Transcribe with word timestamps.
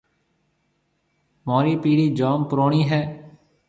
مهورِي 1.45 1.73
پيڙهيَ 1.83 2.07
جوم 2.17 2.39
پُروڻِي 2.49 2.81
هيَ۔ 2.91 3.01